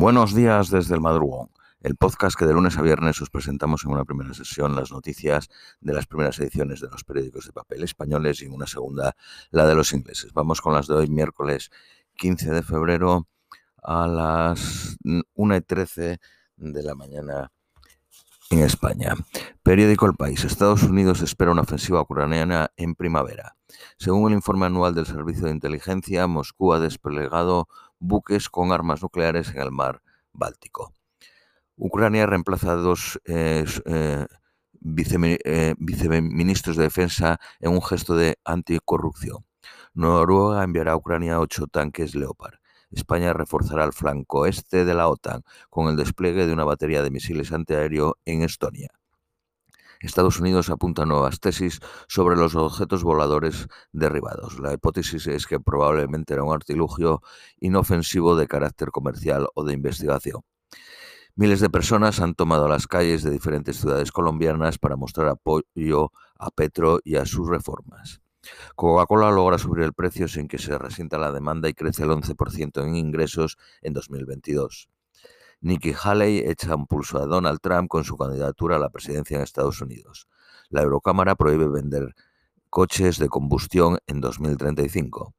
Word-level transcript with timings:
Buenos 0.00 0.32
días 0.32 0.70
desde 0.70 0.94
el 0.94 1.00
madrugón, 1.00 1.50
el 1.80 1.96
podcast 1.96 2.38
que 2.38 2.46
de 2.46 2.52
lunes 2.52 2.78
a 2.78 2.82
viernes 2.82 3.20
os 3.20 3.30
presentamos 3.30 3.82
en 3.84 3.90
una 3.90 4.04
primera 4.04 4.32
sesión 4.32 4.76
las 4.76 4.92
noticias 4.92 5.48
de 5.80 5.92
las 5.92 6.06
primeras 6.06 6.38
ediciones 6.38 6.80
de 6.80 6.88
los 6.88 7.02
periódicos 7.02 7.46
de 7.46 7.52
papel 7.52 7.82
españoles 7.82 8.40
y 8.40 8.44
en 8.44 8.52
una 8.52 8.68
segunda 8.68 9.16
la 9.50 9.66
de 9.66 9.74
los 9.74 9.92
ingleses. 9.92 10.32
Vamos 10.32 10.60
con 10.60 10.72
las 10.72 10.86
de 10.86 10.94
hoy, 10.94 11.08
miércoles 11.08 11.72
15 12.14 12.52
de 12.52 12.62
febrero 12.62 13.26
a 13.82 14.06
las 14.06 14.96
1 15.34 15.56
y 15.56 15.60
13 15.62 16.20
de 16.58 16.82
la 16.84 16.94
mañana 16.94 17.50
en 18.50 18.60
España. 18.60 19.14
Periódico 19.64 20.06
El 20.06 20.14
País. 20.14 20.44
Estados 20.44 20.84
Unidos 20.84 21.22
espera 21.22 21.50
una 21.50 21.62
ofensiva 21.62 22.00
ucraniana 22.00 22.70
en 22.76 22.94
primavera. 22.94 23.56
Según 23.98 24.30
el 24.30 24.36
informe 24.36 24.66
anual 24.66 24.94
del 24.94 25.06
Servicio 25.06 25.46
de 25.46 25.50
Inteligencia, 25.50 26.28
Moscú 26.28 26.72
ha 26.72 26.78
desplegado 26.78 27.68
buques 27.98 28.48
con 28.48 28.72
armas 28.72 29.02
nucleares 29.02 29.50
en 29.50 29.60
el 29.60 29.70
mar 29.70 30.02
Báltico. 30.32 30.92
Ucrania 31.76 32.26
reemplaza 32.26 32.72
a 32.72 32.76
dos 32.76 33.20
eh, 33.24 33.64
eh, 33.86 34.26
eh, 34.80 35.74
viceministros 35.78 36.76
de 36.76 36.82
defensa 36.84 37.40
en 37.60 37.72
un 37.72 37.82
gesto 37.82 38.16
de 38.16 38.38
anticorrupción. 38.44 39.44
Noruega 39.94 40.64
enviará 40.64 40.92
a 40.92 40.96
Ucrania 40.96 41.40
ocho 41.40 41.66
tanques 41.66 42.14
Leopard. 42.14 42.58
España 42.90 43.32
reforzará 43.32 43.84
el 43.84 43.92
flanco 43.92 44.46
este 44.46 44.84
de 44.84 44.94
la 44.94 45.08
OTAN 45.08 45.42
con 45.68 45.88
el 45.88 45.96
despliegue 45.96 46.46
de 46.46 46.52
una 46.52 46.64
batería 46.64 47.02
de 47.02 47.10
misiles 47.10 47.52
antiaéreo 47.52 48.16
en 48.24 48.42
Estonia. 48.42 48.97
Estados 50.00 50.38
Unidos 50.38 50.70
apunta 50.70 51.04
nuevas 51.04 51.40
tesis 51.40 51.80
sobre 52.06 52.36
los 52.36 52.54
objetos 52.54 53.02
voladores 53.02 53.66
derribados. 53.92 54.60
La 54.60 54.72
hipótesis 54.72 55.26
es 55.26 55.46
que 55.46 55.58
probablemente 55.58 56.34
era 56.34 56.44
un 56.44 56.54
artilugio 56.54 57.20
inofensivo 57.58 58.36
de 58.36 58.46
carácter 58.46 58.90
comercial 58.90 59.48
o 59.54 59.64
de 59.64 59.74
investigación. 59.74 60.42
Miles 61.34 61.60
de 61.60 61.70
personas 61.70 62.20
han 62.20 62.34
tomado 62.34 62.68
las 62.68 62.86
calles 62.86 63.22
de 63.22 63.30
diferentes 63.30 63.76
ciudades 63.76 64.12
colombianas 64.12 64.78
para 64.78 64.96
mostrar 64.96 65.28
apoyo 65.28 66.12
a 66.38 66.50
Petro 66.50 67.00
y 67.04 67.16
a 67.16 67.26
sus 67.26 67.48
reformas. 67.48 68.20
Coca-Cola 68.76 69.30
logra 69.30 69.58
subir 69.58 69.84
el 69.84 69.92
precio 69.92 70.28
sin 70.28 70.48
que 70.48 70.58
se 70.58 70.78
resienta 70.78 71.18
la 71.18 71.32
demanda 71.32 71.68
y 71.68 71.74
crece 71.74 72.04
el 72.04 72.10
11% 72.10 72.82
en 72.82 72.96
ingresos 72.96 73.56
en 73.82 73.92
2022. 73.92 74.88
Nikki 75.60 75.92
Haley 75.92 76.38
echa 76.46 76.76
un 76.76 76.86
pulso 76.86 77.18
a 77.18 77.26
Donald 77.26 77.60
Trump 77.60 77.88
con 77.88 78.04
su 78.04 78.16
candidatura 78.16 78.76
a 78.76 78.78
la 78.78 78.90
presidencia 78.90 79.36
en 79.36 79.42
Estados 79.42 79.80
Unidos. 79.80 80.28
La 80.68 80.82
Eurocámara 80.82 81.34
prohíbe 81.34 81.68
vender 81.68 82.14
coches 82.70 83.18
de 83.18 83.28
combustión 83.28 83.98
en 84.06 84.20
2035. 84.20 85.34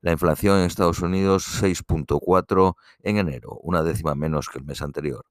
La 0.00 0.12
inflación 0.12 0.58
en 0.58 0.66
Estados 0.66 1.00
Unidos 1.00 1.62
6.4 1.62 2.74
en 3.02 3.18
enero, 3.18 3.58
una 3.62 3.82
décima 3.82 4.14
menos 4.14 4.48
que 4.48 4.58
el 4.58 4.64
mes 4.64 4.82
anterior. 4.82 5.26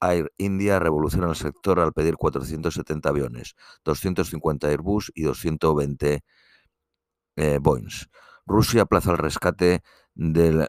Air 0.00 0.32
India 0.38 0.78
revoluciona 0.78 1.28
el 1.28 1.36
sector 1.36 1.80
al 1.80 1.92
pedir 1.92 2.16
470 2.16 3.08
aviones, 3.08 3.54
250 3.84 4.68
Airbus 4.68 5.10
y 5.14 5.22
220 5.22 6.22
eh, 7.36 7.60
Rusia 8.46 8.82
aplaza 8.82 9.12
el 9.12 9.18
rescate 9.18 9.82
de 10.14 10.68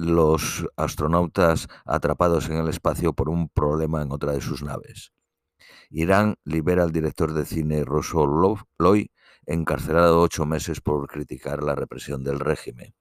los 0.00 0.66
astronautas 0.76 1.68
atrapados 1.84 2.48
en 2.48 2.56
el 2.56 2.68
espacio 2.68 3.12
por 3.12 3.28
un 3.28 3.50
problema 3.50 4.00
en 4.00 4.12
otra 4.12 4.32
de 4.32 4.40
sus 4.40 4.62
naves. 4.62 5.12
Irán 5.90 6.36
libera 6.44 6.84
al 6.84 6.92
director 6.92 7.34
de 7.34 7.44
cine 7.44 7.84
ruso 7.84 8.26
Loy, 8.78 9.10
encarcelado 9.44 10.22
ocho 10.22 10.46
meses 10.46 10.80
por 10.80 11.06
criticar 11.06 11.62
la 11.62 11.74
represión 11.74 12.24
del 12.24 12.40
régimen. 12.40 12.94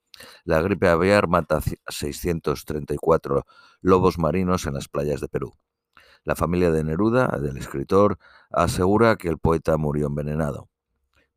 La 0.44 0.61
gripe 0.61 0.89
aviar 0.89 1.30
mata 1.30 1.59
a 1.59 1.91
634 1.91 3.45
lobos 3.80 4.19
marinos 4.19 4.66
en 4.66 4.73
las 4.73 4.89
playas 4.89 5.22
de 5.22 5.30
Perú. 5.30 5.53
La 6.25 6.36
familia 6.36 6.69
de 6.69 6.84
Neruda, 6.84 7.28
del 7.41 7.56
escritor, 7.56 8.17
asegura 8.52 9.16
que 9.16 9.30
el 9.30 9.38
poeta 9.39 9.78
murió 9.78 10.08
envenenado. 10.08 10.69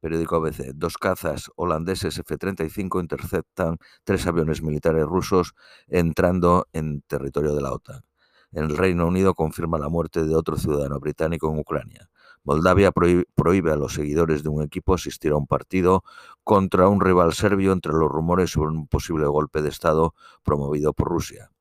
Periódico 0.03 0.35
ABC. 0.35 0.73
Dos 0.75 0.99
cazas 0.99 1.49
holandeses 1.55 2.19
F-35 2.19 3.01
interceptan 3.01 3.79
tres 4.03 4.27
aviones 4.27 4.61
militares 4.61 5.05
rusos 5.05 5.55
entrando 5.87 6.67
en 6.73 7.03
territorio 7.03 7.55
de 7.55 7.63
la 7.63 7.73
OTAN. 7.73 8.03
El 8.51 8.77
Reino 8.77 9.07
Unido 9.07 9.35
confirma 9.35 9.79
la 9.79 9.89
muerte 9.89 10.25
de 10.25 10.35
otro 10.35 10.57
ciudadano 10.57 10.99
británico 10.99 11.53
en 11.53 11.61
Ucrania. 11.61 12.11
Moldavia 12.43 12.91
prohíbe 12.91 13.71
a 13.71 13.77
los 13.77 13.95
seguidores 13.95 14.43
de 14.43 14.49
un 14.49 14.65
equipo 14.65 14.93
asistir 14.93 15.31
a 15.31 15.37
un 15.37 15.47
partido 15.47 16.03
contra 16.43 16.89
un 16.89 17.01
rival 17.01 17.33
serbio 17.33 17.71
entre 17.71 17.93
los 17.93 18.11
rumores 18.11 18.51
sobre 18.51 18.73
un 18.73 18.89
posible 18.89 19.27
golpe 19.27 19.63
de 19.63 19.69
Estado 19.69 20.17
promovido 20.43 20.95
por 20.95 21.11
Rusia. 21.11 21.53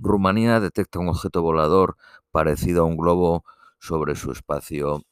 Rumanía 0.00 0.58
detecta 0.58 0.98
un 0.98 1.08
objeto 1.08 1.40
volador 1.40 1.96
parecido 2.32 2.82
a 2.82 2.86
un 2.86 2.96
globo 2.96 3.44
sobre 3.78 4.16
su 4.16 4.32
espacio 4.32 5.04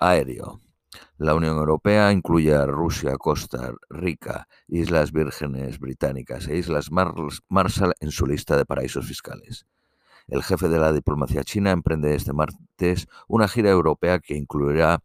aéreo. 0.00 0.65
La 1.18 1.34
Unión 1.34 1.56
Europea 1.56 2.12
incluye 2.12 2.54
a 2.54 2.66
Rusia, 2.66 3.16
Costa 3.16 3.72
Rica, 3.88 4.48
Islas 4.68 5.12
Vírgenes 5.12 5.78
Británicas 5.78 6.48
e 6.48 6.56
Islas 6.56 6.90
Marshall 6.90 7.94
en 8.00 8.10
su 8.10 8.26
lista 8.26 8.56
de 8.56 8.64
paraísos 8.64 9.06
fiscales. 9.06 9.66
El 10.28 10.42
jefe 10.42 10.68
de 10.68 10.78
la 10.78 10.92
diplomacia 10.92 11.44
china 11.44 11.70
emprende 11.70 12.14
este 12.14 12.32
martes 12.32 13.06
una 13.28 13.46
gira 13.48 13.70
europea 13.70 14.18
que 14.18 14.34
incluirá 14.34 15.02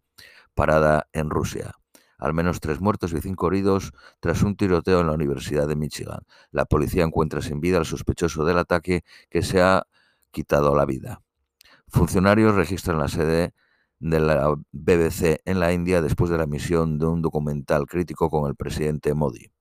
parada 0.56 1.08
en 1.14 1.30
Rusia. 1.30 1.74
Al 2.18 2.34
menos 2.34 2.60
tres 2.60 2.82
muertos 2.82 3.14
y 3.14 3.22
cinco 3.22 3.48
heridos 3.48 3.94
tras 4.20 4.44
un 4.44 4.56
tiroteo 4.56 5.02
en 5.02 5.08
la 5.08 5.14
Universidad 5.14 5.68
de 5.68 5.76
Michigan. 5.76 6.22
La 6.52 6.66
policía 6.66 7.04
encuentra 7.04 7.42
sin 7.42 7.62
vida 7.62 7.78
al 7.78 7.86
sospechoso 7.86 8.46
del 8.46 8.58
ataque 8.58 9.04
que 9.30 9.42
se 9.42 9.62
ha 9.62 9.88
quitado 10.32 10.76
la 10.76 10.86
vida. 10.86 11.22
Funcionarios 11.88 12.56
registran 12.56 13.00
la 13.00 13.08
sede 13.08 13.54
de 14.02 14.20
la 14.20 14.56
BBC 14.72 15.42
en 15.46 15.60
la 15.60 15.72
India 15.72 16.02
después 16.02 16.32
de 16.32 16.38
la 16.38 16.46
emisión 16.46 16.98
de 16.98 17.06
un 17.06 17.22
documental 17.22 17.86
crítico 17.86 18.30
con 18.32 18.50
el 18.50 18.56
presidente 18.56 19.14
Modi. 19.14 19.52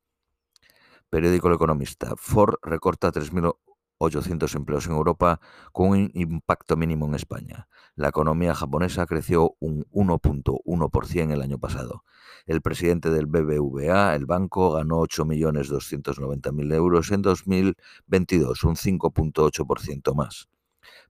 Periódico 1.11 1.49
El 1.49 1.55
Economista. 1.55 2.15
Ford 2.17 2.55
recorta 2.63 3.13
3.800 3.13 4.57
empleos 4.57 4.87
en 4.87 4.93
Europa 4.93 5.41
con 5.73 5.91
un 5.91 6.11
impacto 6.15 6.77
mínimo 6.79 7.07
en 7.07 7.17
España. 7.17 7.69
La 7.97 8.09
economía 8.09 8.55
japonesa 8.55 9.05
creció 9.05 9.57
un 9.61 9.85
1.1% 9.93 11.33
el 11.33 11.43
año 11.43 11.59
pasado. 11.59 12.05
El 12.47 12.63
presidente 12.63 13.11
del 13.11 13.27
BBVA, 13.27 14.15
el 14.15 14.25
banco, 14.25 14.73
ganó 14.73 15.01
8.290.000 15.03 16.75
euros 16.75 17.11
en 17.11 17.21
2022, 17.21 18.65
un 18.65 18.77
5.8% 18.77 20.15
más. 20.15 20.49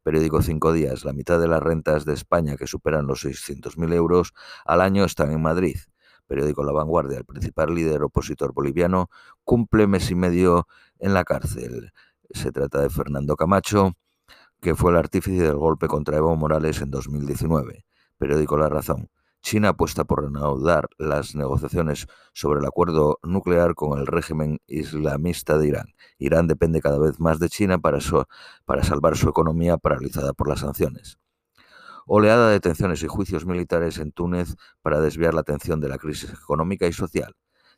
Periódico 0.02 0.42
Cinco 0.42 0.72
Días, 0.72 1.04
la 1.04 1.12
mitad 1.12 1.40
de 1.40 1.48
las 1.48 1.62
rentas 1.62 2.04
de 2.04 2.14
España 2.14 2.56
que 2.56 2.66
superan 2.66 3.06
los 3.06 3.24
600.000 3.24 3.94
euros 3.94 4.32
al 4.64 4.80
año 4.80 5.04
están 5.04 5.30
en 5.32 5.42
Madrid. 5.42 5.76
Periódico 6.26 6.62
La 6.62 6.72
Vanguardia, 6.72 7.18
el 7.18 7.24
principal 7.24 7.74
líder 7.74 8.02
opositor 8.02 8.52
boliviano, 8.52 9.10
cumple 9.44 9.86
mes 9.86 10.10
y 10.10 10.14
medio 10.14 10.68
en 10.98 11.12
la 11.12 11.24
cárcel. 11.24 11.92
Se 12.30 12.52
trata 12.52 12.80
de 12.80 12.90
Fernando 12.90 13.34
Camacho, 13.36 13.94
que 14.60 14.74
fue 14.74 14.92
el 14.92 14.98
artífice 14.98 15.42
del 15.42 15.56
golpe 15.56 15.88
contra 15.88 16.16
Evo 16.18 16.36
Morales 16.36 16.80
en 16.82 16.90
2019. 16.90 17.84
Periódico 18.18 18.56
La 18.56 18.68
Razón. 18.68 19.08
China 19.42 19.70
apuesta 19.70 20.04
por 20.04 20.22
reanudar 20.22 20.88
las 20.98 21.34
negociaciones 21.34 22.06
sobre 22.32 22.60
el 22.60 22.66
acuerdo 22.66 23.18
nuclear 23.22 23.74
con 23.74 23.98
el 23.98 24.06
régimen 24.06 24.60
islamista 24.66 25.58
de 25.58 25.68
Irán. 25.68 25.94
Irán 26.18 26.46
depende 26.46 26.80
cada 26.80 26.98
vez 26.98 27.18
más 27.20 27.38
de 27.38 27.48
China 27.48 27.78
para, 27.78 28.00
salvar 28.00 29.16
su 29.16 29.28
economía 29.28 29.78
paralizada 29.78 30.32
por 30.34 30.48
las 30.48 30.60
sanciones. 30.60 31.18
Oleada 32.06 32.48
de 32.48 32.54
detenciones 32.54 33.02
y 33.02 33.06
juicios 33.06 33.46
militares 33.46 33.98
en 33.98 34.12
Túnez 34.12 34.56
para 34.82 35.00
desviar 35.00 35.34
la 35.34 35.40
atención 35.40 35.80
de 35.80 35.88
la 35.88 35.98
crisis 35.98 36.30
económica 36.30 36.86
y 36.86 36.92
social. 36.92 37.34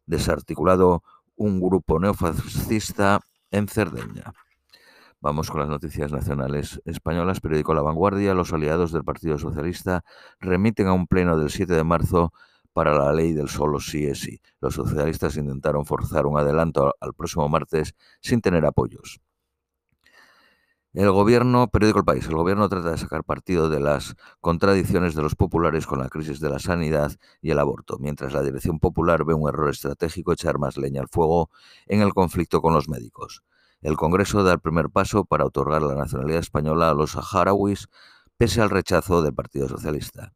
Desarticulado 0.06 1.02
un 1.36 1.60
grupo 1.60 1.98
neofascista 2.00 3.20
en 3.50 3.68
Cerdeña. 3.68 4.32
Vamos 5.22 5.52
con 5.52 5.60
las 5.60 5.68
noticias 5.68 6.10
nacionales 6.10 6.82
españolas. 6.84 7.40
Periódico 7.40 7.74
La 7.74 7.80
Vanguardia. 7.80 8.34
Los 8.34 8.52
aliados 8.52 8.90
del 8.90 9.04
Partido 9.04 9.38
Socialista 9.38 10.04
remiten 10.40 10.88
a 10.88 10.92
un 10.92 11.06
pleno 11.06 11.38
del 11.38 11.48
7 11.48 11.74
de 11.74 11.84
marzo 11.84 12.32
para 12.72 12.92
la 12.92 13.12
ley 13.12 13.32
del 13.32 13.48
solo 13.48 13.78
sí 13.78 14.04
es 14.04 14.18
sí. 14.18 14.40
Los 14.60 14.74
socialistas 14.74 15.36
intentaron 15.36 15.86
forzar 15.86 16.26
un 16.26 16.40
adelanto 16.40 16.92
al 16.98 17.14
próximo 17.14 17.48
martes 17.48 17.94
sin 18.20 18.40
tener 18.40 18.66
apoyos. 18.66 19.20
El 20.92 21.12
gobierno, 21.12 21.68
periódico 21.68 22.00
El 22.00 22.04
País, 22.04 22.26
el 22.26 22.34
gobierno 22.34 22.68
trata 22.68 22.90
de 22.90 22.98
sacar 22.98 23.22
partido 23.22 23.70
de 23.70 23.78
las 23.78 24.16
contradicciones 24.40 25.14
de 25.14 25.22
los 25.22 25.36
populares 25.36 25.86
con 25.86 26.00
la 26.00 26.08
crisis 26.08 26.40
de 26.40 26.50
la 26.50 26.58
sanidad 26.58 27.12
y 27.40 27.52
el 27.52 27.60
aborto, 27.60 27.96
mientras 28.00 28.32
la 28.32 28.42
dirección 28.42 28.80
popular 28.80 29.24
ve 29.24 29.34
un 29.34 29.48
error 29.48 29.70
estratégico 29.70 30.32
echar 30.32 30.58
más 30.58 30.76
leña 30.78 31.00
al 31.00 31.08
fuego 31.08 31.48
en 31.86 32.02
el 32.02 32.12
conflicto 32.12 32.60
con 32.60 32.74
los 32.74 32.88
médicos. 32.88 33.44
El 33.82 33.96
Congreso 33.96 34.44
da 34.44 34.52
el 34.52 34.60
primer 34.60 34.90
paso 34.90 35.24
para 35.24 35.44
otorgar 35.44 35.82
la 35.82 35.96
nacionalidad 35.96 36.38
española 36.38 36.90
a 36.90 36.94
los 36.94 37.12
saharauis, 37.12 37.88
pese 38.36 38.62
al 38.62 38.70
rechazo 38.70 39.22
del 39.22 39.34
Partido 39.34 39.68
Socialista. 39.68 40.32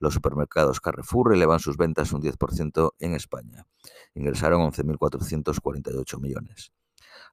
Los 0.00 0.14
supermercados 0.14 0.80
Carrefour 0.80 1.32
elevan 1.32 1.60
sus 1.60 1.76
ventas 1.76 2.12
un 2.12 2.20
10% 2.20 2.94
en 2.98 3.14
España. 3.14 3.68
Ingresaron 4.14 4.68
11.448 4.72 6.20
millones. 6.20 6.72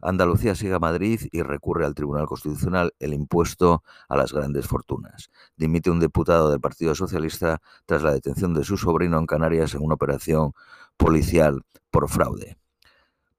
Andalucía 0.01 0.53
sigue 0.53 0.75
a 0.75 0.79
Madrid 0.79 1.21
y 1.31 1.41
recurre 1.41 1.83
al 1.83 1.95
Tribunal 1.95 2.27
Constitucional 2.27 2.93
el 2.99 3.15
impuesto 3.15 3.83
a 4.07 4.15
las 4.15 4.31
grandes 4.31 4.67
fortunas. 4.67 5.31
Dimite 5.57 5.89
un 5.89 5.99
diputado 5.99 6.51
del 6.51 6.61
Partido 6.61 6.93
Socialista 6.93 7.59
tras 7.87 8.03
la 8.03 8.13
detención 8.13 8.53
de 8.53 8.63
su 8.63 8.77
sobrino 8.77 9.17
en 9.17 9.25
Canarias 9.25 9.73
en 9.73 9.81
una 9.81 9.95
operación 9.95 10.53
policial 10.95 11.63
por 11.89 12.07
fraude. 12.07 12.59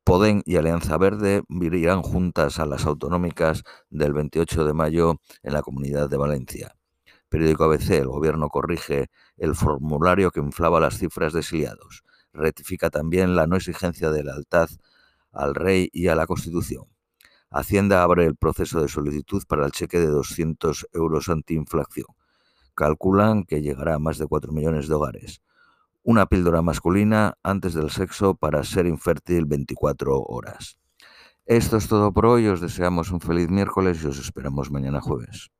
Podem 0.04 0.42
y 0.44 0.56
Alianza 0.56 0.96
Verde 0.96 1.42
irán 1.48 2.02
juntas 2.02 2.58
a 2.58 2.66
las 2.66 2.86
autonómicas 2.86 3.62
del 3.90 4.12
28 4.12 4.64
de 4.64 4.72
mayo 4.72 5.20
en 5.42 5.52
la 5.52 5.62
Comunidad 5.62 6.08
de 6.08 6.16
Valencia. 6.16 6.74
Periódico 7.28 7.64
ABC, 7.64 7.90
el 7.90 8.08
gobierno 8.08 8.48
corrige 8.48 9.10
el 9.36 9.54
formulario 9.54 10.30
que 10.30 10.40
inflaba 10.40 10.80
las 10.80 10.98
cifras 10.98 11.32
de 11.32 11.40
exiliados. 11.40 12.02
Rectifica 12.32 12.90
también 12.90 13.36
la 13.36 13.46
no 13.46 13.56
exigencia 13.56 14.10
de 14.10 14.24
lealtad 14.24 14.68
al 15.32 15.54
rey 15.54 15.88
y 15.92 16.08
a 16.08 16.14
la 16.14 16.26
Constitución. 16.26 16.86
Hacienda 17.50 18.02
abre 18.02 18.26
el 18.26 18.36
proceso 18.36 18.80
de 18.80 18.88
solicitud 18.88 19.42
para 19.46 19.66
el 19.66 19.72
cheque 19.72 19.98
de 19.98 20.06
200 20.06 20.88
euros 20.92 21.28
antiinflación. 21.28 22.06
Calculan 22.74 23.44
que 23.44 23.62
llegará 23.62 23.94
a 23.94 23.98
más 23.98 24.18
de 24.18 24.26
4 24.26 24.52
millones 24.52 24.88
de 24.88 24.94
hogares. 24.94 25.42
Una 26.10 26.26
píldora 26.26 26.60
masculina 26.60 27.34
antes 27.44 27.72
del 27.72 27.88
sexo 27.88 28.34
para 28.34 28.64
ser 28.64 28.86
infértil 28.86 29.46
24 29.46 30.18
horas. 30.18 30.76
Esto 31.46 31.76
es 31.76 31.86
todo 31.86 32.12
por 32.12 32.26
hoy. 32.26 32.48
Os 32.48 32.60
deseamos 32.60 33.12
un 33.12 33.20
feliz 33.20 33.48
miércoles 33.48 34.02
y 34.02 34.08
os 34.08 34.18
esperamos 34.18 34.72
mañana 34.72 35.00
jueves. 35.00 35.52